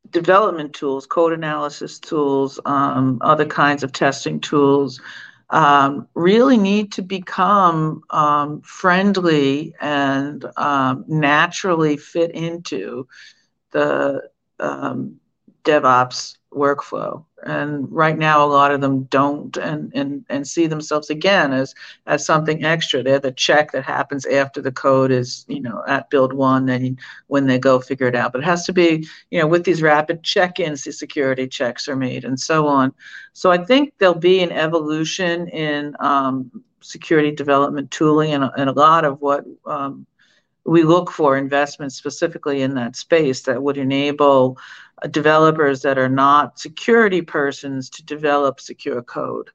[0.10, 5.02] development tools, code analysis tools, um, other kinds of testing tools,
[5.50, 13.08] um, really need to become um, friendly and um, naturally fit into
[13.72, 14.30] the
[14.60, 15.20] um,
[15.64, 21.10] DevOps workflow and right now a lot of them don't and and and see themselves
[21.10, 21.76] again as
[22.08, 23.04] as something extra.
[23.04, 27.00] They're the check that happens after the code is you know at build one and
[27.28, 28.32] when they go figure it out.
[28.32, 31.95] But it has to be you know with these rapid check-ins these security checks are
[31.95, 32.93] made and so on.
[33.34, 38.73] So i think there'll be an evolution in um, security development tooling and, and a
[38.73, 40.06] lot of what um,
[40.67, 44.58] we look for investments specifically in that space that would enable
[45.12, 49.49] developers that are not security persons to develop secure code.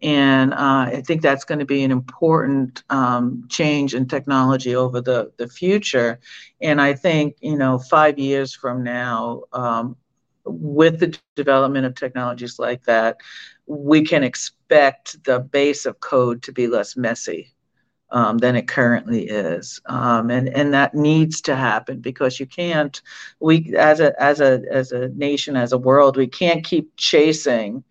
[0.00, 5.00] And uh, I think that's going to be an important um, change in technology over
[5.00, 6.20] the, the future.
[6.60, 9.96] And I think, you know, five years from now, um,
[10.46, 13.16] with the development of technologies like that,
[13.66, 17.53] we can expect the base of code to be less messy
[18.14, 23.02] um, than it currently is, um, and and that needs to happen because you can't.
[23.40, 27.82] We as a as a as a nation as a world, we can't keep chasing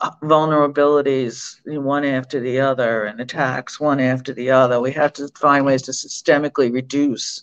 [0.00, 4.80] uh, vulnerabilities one after the other and attacks one after the other.
[4.80, 7.42] We have to find ways to systemically reduce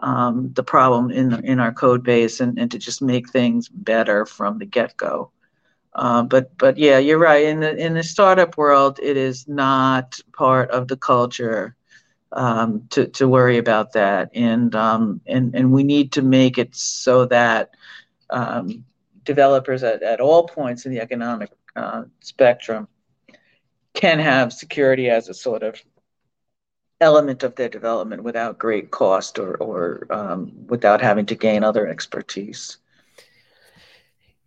[0.00, 4.26] um, the problem in in our code base and, and to just make things better
[4.26, 5.30] from the get go.
[5.94, 7.44] Uh, but but yeah, you're right.
[7.44, 11.76] In the in the startup world, it is not part of the culture
[12.32, 16.74] um, to to worry about that, and um, and and we need to make it
[16.74, 17.70] so that
[18.30, 18.84] um,
[19.24, 22.88] developers at, at all points in the economic uh, spectrum
[23.94, 25.80] can have security as a sort of
[27.00, 31.86] element of their development without great cost or or um, without having to gain other
[31.86, 32.78] expertise.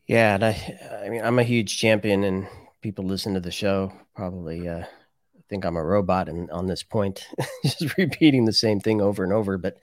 [0.08, 2.48] Yeah, and I, I mean, I'm a huge champion, and
[2.82, 4.86] people listen to the show probably uh,
[5.50, 7.26] think I'm a robot and on this point,
[7.63, 9.58] just repeating the same thing over and over.
[9.58, 9.78] But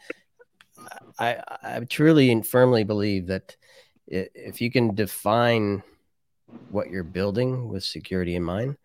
[1.19, 3.57] I, I truly and firmly believe that
[4.07, 5.83] if you can define
[6.71, 8.77] what you're building with security in mind,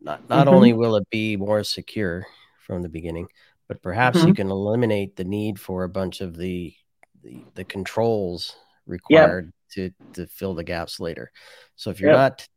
[0.00, 0.54] not not mm-hmm.
[0.54, 2.26] only will it be more secure
[2.66, 3.28] from the beginning,
[3.68, 4.28] but perhaps mm-hmm.
[4.28, 6.74] you can eliminate the need for a bunch of the
[7.22, 8.54] the, the controls
[8.86, 11.30] required to to fill the gaps later.
[11.76, 12.18] So if you're yep.
[12.18, 12.48] not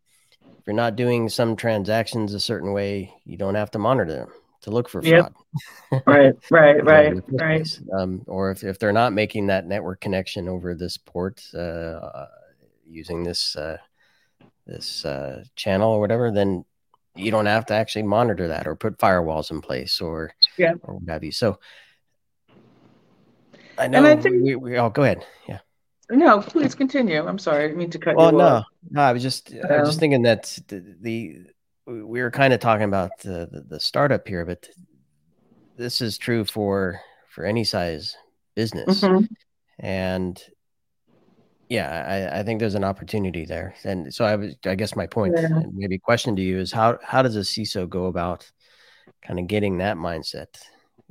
[0.41, 4.29] if you're not doing some transactions a certain way, you don't have to monitor them
[4.61, 5.33] to look for fraud.
[5.91, 6.03] Yep.
[6.05, 7.79] right, right, right, right.
[7.97, 12.25] Um, or if, if they're not making that network connection over this port uh,
[12.85, 13.77] using this uh,
[14.65, 16.65] this uh, channel or whatever, then
[17.15, 20.73] you don't have to actually monitor that or put firewalls in place or yeah.
[20.83, 21.31] or what have you.
[21.31, 21.59] So
[23.77, 25.25] I know And I think, we, we, oh go ahead.
[25.47, 25.59] Yeah.
[26.09, 27.25] No, please continue.
[27.25, 28.65] I'm sorry, I didn't mean to cut well, you no, off.
[28.89, 31.37] no, I was just, um, I was just um, thinking that the, the
[31.85, 34.67] we were kind of talking about the, the, the startup here, but
[35.77, 38.15] this is true for for any size
[38.55, 39.25] business, mm-hmm.
[39.79, 40.43] and
[41.69, 43.75] yeah, I, I think there's an opportunity there.
[43.83, 45.45] And so I was, I guess my point, yeah.
[45.45, 48.49] and maybe question to you is how how does a CISO go about
[49.21, 50.47] kind of getting that mindset?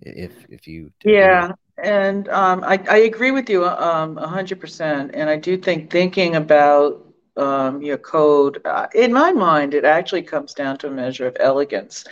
[0.00, 1.52] If if you yeah,
[1.82, 5.10] and um, I, I agree with you um, 100%.
[5.14, 7.04] And I do think thinking about
[7.36, 11.36] um, your code, uh, in my mind, it actually comes down to a measure of
[11.38, 12.04] elegance.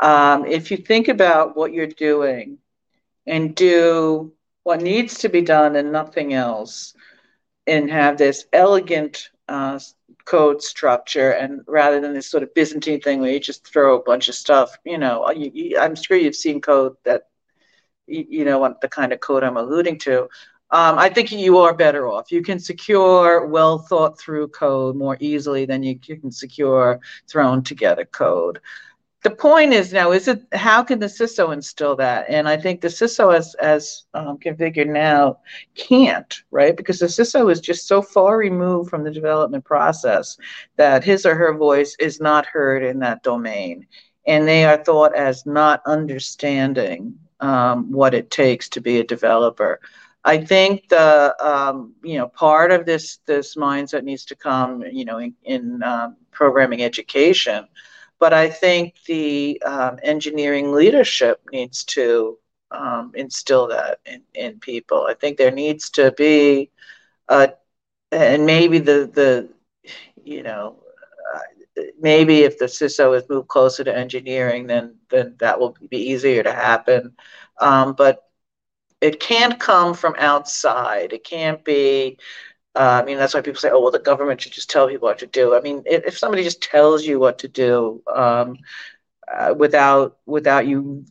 [0.00, 2.58] Um, if you think about what you're doing
[3.26, 4.32] and do
[4.64, 6.94] what needs to be done and nothing else,
[7.66, 9.78] and have this elegant uh,
[10.26, 14.02] code structure, and rather than this sort of Byzantine thing where you just throw a
[14.02, 17.28] bunch of stuff, you know, you, you, I'm sure you've seen code that
[18.06, 20.28] you know what the kind of code I'm alluding to.
[20.70, 22.32] Um, I think you are better off.
[22.32, 28.04] You can secure well thought through code more easily than you can secure thrown together
[28.04, 28.60] code.
[29.22, 32.26] The point is now, is it how can the CISO instill that?
[32.28, 35.38] And I think the CISO, as as um, configured now,
[35.74, 40.36] can't right because the CISO is just so far removed from the development process
[40.76, 43.86] that his or her voice is not heard in that domain,
[44.26, 49.80] and they are thought as not understanding um, what it takes to be a developer.
[50.24, 55.04] I think the um, you know part of this this mindset needs to come you
[55.04, 57.66] know in, in um, programming education,
[58.20, 62.38] but I think the um, engineering leadership needs to
[62.70, 65.06] um, instill that in, in people.
[65.08, 66.70] I think there needs to be,
[67.28, 67.50] a,
[68.12, 69.48] and maybe the the
[70.24, 70.83] you know
[72.00, 76.42] maybe if the CISO is moved closer to engineering, then then that will be easier
[76.42, 77.12] to happen.
[77.60, 78.24] Um, but
[79.00, 81.12] it can't come from outside.
[81.12, 82.18] It can't be
[82.76, 85.08] Uh, I mean, that's why people say, "Oh, well, the government should just tell people
[85.08, 88.56] what to do." I mean, if, if somebody just tells you what to do um,
[89.32, 91.04] uh, without without you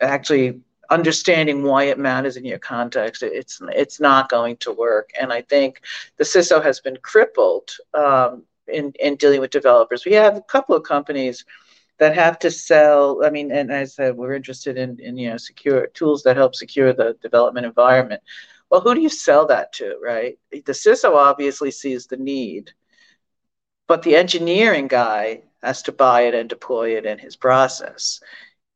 [0.00, 0.60] actually
[0.90, 5.10] understanding why it matters in your context, it's it's not going to work.
[5.20, 5.80] And I think
[6.18, 10.04] the CISO has been crippled um, in in dealing with developers.
[10.04, 11.44] We have a couple of companies
[11.98, 13.24] that have to sell.
[13.24, 16.36] I mean, and as I said, we're interested in in you know secure tools that
[16.36, 18.22] help secure the development environment.
[18.70, 20.38] Well, who do you sell that to, right?
[20.50, 22.72] The CISO obviously sees the need,
[23.86, 28.20] but the engineering guy has to buy it and deploy it in his process.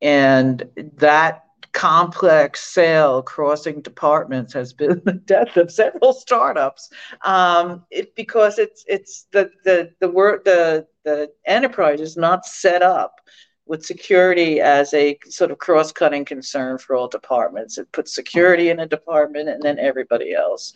[0.00, 0.64] And
[0.96, 6.90] that complex sale crossing departments has been the death of several startups
[7.22, 12.82] um, it, because it's it's the the the work the the enterprise is not set
[12.82, 13.20] up
[13.66, 17.78] with security as a sort of cross-cutting concern for all departments.
[17.78, 20.74] It puts security in a department and then everybody else.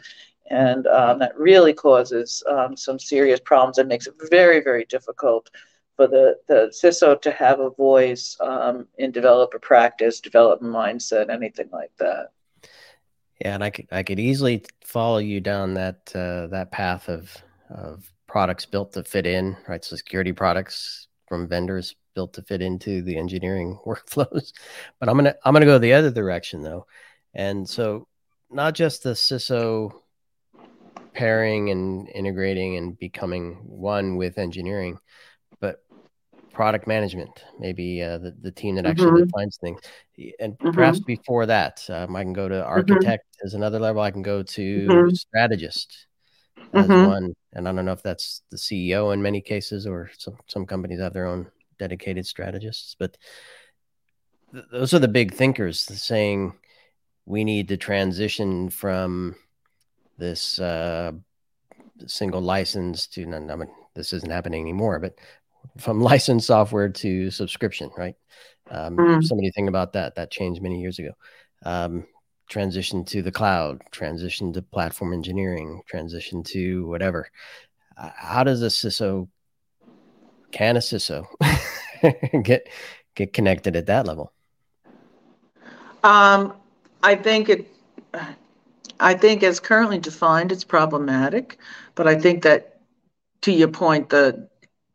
[0.49, 5.51] And um, that really causes um, some serious problems and makes it very, very difficult
[5.97, 11.69] for the, the CISO to have a voice um, in developer practice, development mindset, anything
[11.73, 12.29] like that.
[13.41, 17.37] Yeah, and I could I could easily follow you down that uh, that path of
[17.69, 19.85] of products built to fit in, right?
[19.85, 24.53] So security products from vendors built to fit into the engineering workflows.
[24.99, 26.87] But I'm gonna I'm gonna go the other direction though,
[27.35, 28.09] and so
[28.51, 29.93] not just the CISO
[31.13, 34.99] pairing and integrating and becoming one with engineering,
[35.61, 35.83] but
[36.57, 39.25] product management, maybe uh, the, the team that actually mm-hmm.
[39.25, 39.79] defines things.
[40.41, 40.71] And mm-hmm.
[40.71, 42.67] perhaps before that, um, I can go to mm-hmm.
[42.67, 43.47] architect mm-hmm.
[43.47, 44.01] as another level.
[44.01, 45.15] I can go to mm-hmm.
[45.15, 46.07] strategist
[46.73, 47.11] as mm-hmm.
[47.11, 47.35] one.
[47.53, 50.99] And I don't know if that's the CEO in many cases, or some, some companies
[50.99, 52.97] have their own dedicated strategists.
[52.99, 53.19] But
[54.55, 56.55] th- those are the big thinkers saying
[57.27, 59.37] we need to transition from
[60.17, 61.13] this uh,
[62.07, 65.17] single license to, I mean, this isn't happening anymore, but
[65.79, 68.15] from licensed software to subscription, right?
[68.71, 69.25] Um, mm.
[69.25, 70.15] Somebody think about that.
[70.17, 71.13] That changed many years ago.
[71.65, 72.07] Um,
[72.49, 77.29] transition to the cloud, transition to platform engineering, transition to whatever.
[77.97, 79.29] Uh, how does a CISO,
[80.53, 81.27] can a CISO
[82.45, 82.69] get
[83.15, 84.33] get connected at that level?
[86.05, 86.55] Um,
[87.03, 87.69] I think it.
[88.99, 91.59] I think as currently defined, it's problematic,
[91.97, 92.81] but I think that
[93.43, 94.49] to your point, the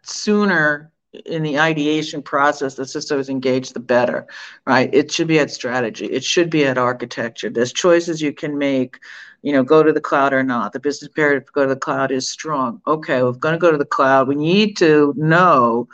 [0.03, 0.91] sooner
[1.25, 4.25] in the ideation process the CISO is engaged, the better,
[4.65, 4.89] right?
[4.93, 6.05] It should be at strategy.
[6.05, 7.49] It should be at architecture.
[7.49, 8.97] There's choices you can make,
[9.41, 10.71] you know, go to the cloud or not.
[10.71, 12.81] The business imperative to go to the cloud is strong.
[12.87, 14.27] Okay, we're going to go to the cloud.
[14.27, 15.89] We need to know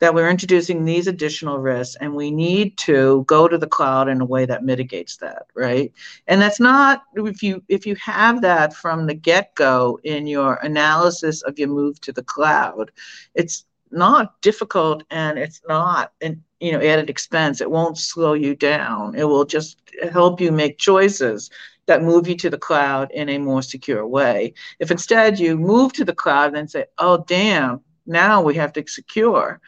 [0.00, 4.20] that we're introducing these additional risks and we need to go to the cloud in
[4.20, 5.92] a way that mitigates that right?
[6.26, 11.42] And that's not if you if you have that from the get-go in your analysis
[11.42, 12.90] of your move to the cloud
[13.34, 17.60] it's not difficult and it's not an you know added expense.
[17.60, 19.14] It won't slow you down.
[19.14, 19.80] It will just
[20.12, 21.50] help you make choices
[21.86, 24.54] that move you to the cloud in a more secure way.
[24.78, 28.84] If instead you move to the cloud and say oh damn now we have to
[28.86, 29.60] secure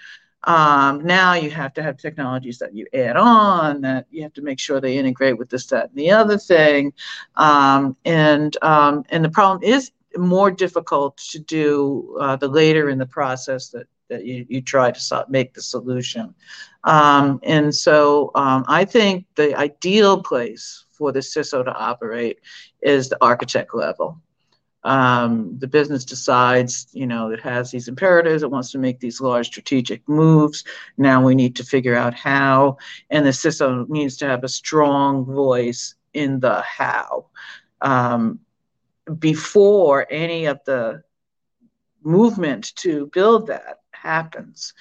[0.45, 4.43] um, now you have to have technologies that you add on, that you have to
[4.43, 6.93] make sure they integrate with this, that, and the other thing.
[7.37, 12.99] Um, and, um, and the problem is more difficult to do uh, the later in
[12.99, 16.35] the process that, that you, you try to make the solution.
[16.85, 22.39] Um, and so um, I think the ideal place for the CISO to operate
[22.83, 24.21] is the architect level
[24.83, 29.21] um, the business decides, you know, it has these imperatives, it wants to make these
[29.21, 30.65] large strategic moves.
[30.97, 32.79] Now we need to figure out how,
[33.11, 37.27] and the CISO needs to have a strong voice in the how
[37.81, 38.41] um,
[39.19, 41.03] before any of the
[42.03, 44.73] movement to build that happens.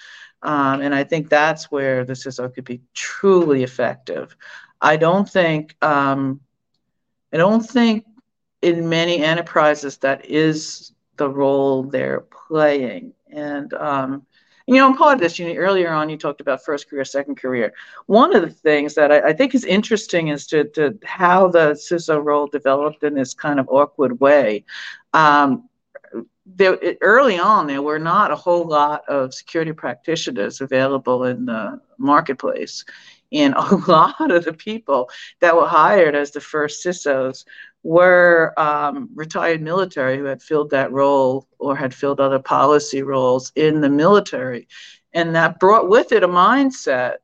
[0.42, 4.36] Um, and I think that's where the CISO could be truly effective.
[4.80, 6.40] I don't think um,
[7.34, 8.06] I don't think
[8.62, 14.26] in many enterprises that is the role they're playing and um,
[14.70, 17.38] you know, part of this, you know, earlier on you talked about first career, second
[17.38, 17.74] career.
[18.06, 21.72] One of the things that I, I think is interesting is to, to how the
[21.72, 24.66] CISO role developed in this kind of awkward way.
[25.12, 25.68] Um,
[26.46, 31.82] there, early on, there were not a whole lot of security practitioners available in the
[31.98, 32.86] marketplace.
[33.32, 35.10] And a lot of the people
[35.42, 37.46] that were hired as the first CISOs
[37.84, 43.52] were um, retired military who had filled that role or had filled other policy roles
[43.56, 44.68] in the military.
[45.14, 47.18] And that brought with it a mindset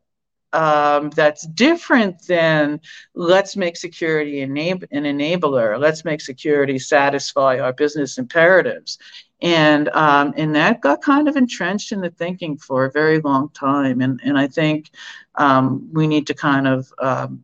[0.56, 2.80] um, that's different than
[3.14, 5.78] let's make security enab- an enabler.
[5.78, 8.98] Let's make security satisfy our business imperatives.
[9.42, 13.50] And um, and that got kind of entrenched in the thinking for a very long
[13.50, 14.00] time.
[14.00, 14.92] And and I think
[15.36, 17.44] um, we need to kind of um,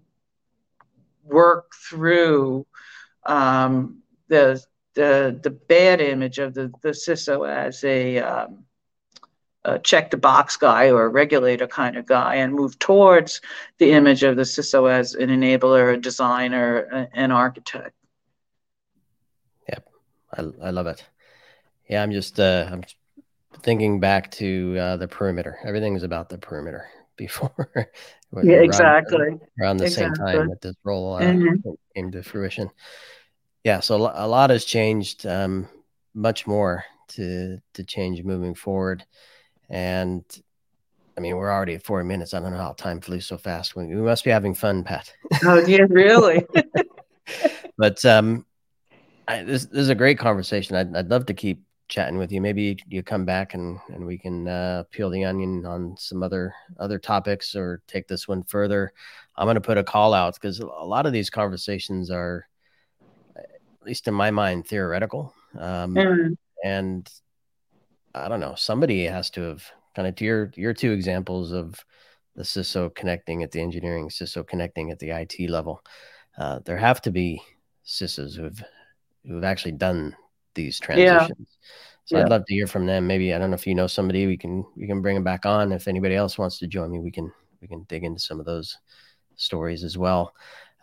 [1.25, 2.65] work through
[3.25, 3.97] um,
[4.29, 8.47] the the the bad image of the the CISO as a
[9.65, 13.41] a check the box guy or a regulator kind of guy and move towards
[13.77, 17.93] the image of the CISO as an enabler, a designer, an architect.
[19.69, 19.87] Yep,
[20.33, 21.03] I, I love it.
[21.87, 22.83] Yeah, I'm just uh, I'm
[23.61, 25.59] thinking back to uh, the perimeter.
[25.65, 26.87] Everything is about the perimeter
[27.17, 27.69] before.
[28.43, 29.27] yeah, exactly.
[29.27, 30.15] Around, around the exactly.
[30.17, 31.71] same time that this role uh, mm-hmm.
[31.95, 32.69] came to fruition.
[33.63, 35.25] Yeah, so a lot has changed.
[35.27, 35.67] Um,
[36.13, 39.05] much more to to change moving forward.
[39.71, 40.23] And
[41.17, 42.33] I mean, we're already at four minutes.
[42.33, 43.75] I don't know how time flew so fast.
[43.75, 45.11] We, we must be having fun, Pat.
[45.43, 46.45] Oh, yeah, really?
[47.77, 48.45] but um,
[49.27, 50.75] I, this, this is a great conversation.
[50.75, 52.41] I'd, I'd love to keep chatting with you.
[52.41, 56.53] Maybe you come back and, and we can uh, peel the onion on some other
[56.79, 58.93] other topics or take this one further.
[59.35, 62.47] I'm going to put a call out because a lot of these conversations are,
[63.35, 65.33] at least in my mind, theoretical.
[65.57, 66.37] Um, mm.
[66.63, 67.09] And
[68.13, 69.63] I don't know, somebody has to have
[69.95, 71.83] kind of to your your two examples of
[72.35, 75.83] the CISO connecting at the engineering, CISO connecting at the IT level.
[76.37, 77.41] Uh, there have to be
[77.85, 78.63] CISOs who've
[79.25, 80.15] who've actually done
[80.55, 81.29] these transitions.
[81.39, 81.45] Yeah.
[82.05, 82.23] So yeah.
[82.23, 83.07] I'd love to hear from them.
[83.07, 85.45] Maybe I don't know if you know somebody we can we can bring them back
[85.45, 85.71] on.
[85.71, 87.31] If anybody else wants to join me, we can
[87.61, 88.77] we can dig into some of those
[89.35, 90.33] stories as well.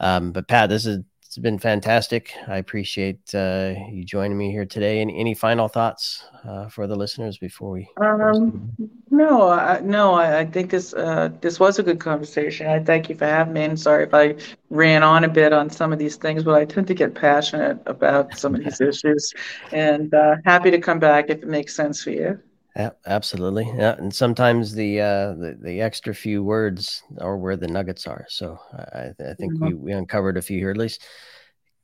[0.00, 2.32] Um, but Pat, this is it's been fantastic.
[2.46, 5.02] I appreciate uh, you joining me here today.
[5.02, 7.86] Any, any final thoughts uh, for the listeners before we?
[7.98, 8.72] Um,
[9.10, 10.14] no, I, no.
[10.14, 12.66] I, I think this uh, this was a good conversation.
[12.66, 13.64] I thank you for having me.
[13.64, 14.36] And sorry if I
[14.70, 17.78] ran on a bit on some of these things, but I tend to get passionate
[17.84, 19.34] about some of these issues.
[19.70, 22.40] And uh, happy to come back if it makes sense for you.
[22.78, 23.66] Yeah, absolutely.
[23.76, 28.24] Yeah, and sometimes the uh, the the extra few words are where the nuggets are.
[28.28, 29.66] So I, I think mm-hmm.
[29.66, 30.70] we, we uncovered a few here.
[30.70, 31.02] At least,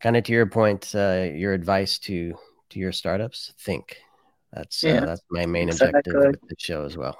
[0.01, 2.35] kind of to your point, uh, your advice to
[2.71, 3.97] to your startups: think.
[4.53, 5.99] That's uh, yeah, uh, that's my main exactly.
[5.99, 7.19] objective with the show as well.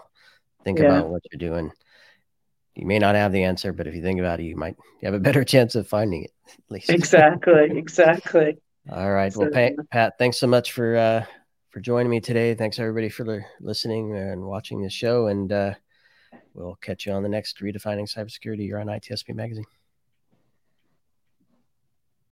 [0.63, 0.85] Think yeah.
[0.85, 1.73] about what you're doing.
[2.77, 5.07] You may not have the answer, but if you think about it, you might you
[5.07, 6.33] have a better chance of finding it.
[6.47, 6.91] At least.
[6.91, 7.77] Exactly.
[7.77, 8.57] Exactly.
[8.93, 9.33] All right.
[9.33, 11.25] So, well, Pat, Pat, thanks so much for uh,
[11.75, 12.55] for joining me today.
[12.55, 15.27] Thanks everybody for listening and watching this show.
[15.27, 15.75] And uh,
[16.55, 19.65] we'll catch you on the next Redefining Cybersecurity here on ITSP Magazine.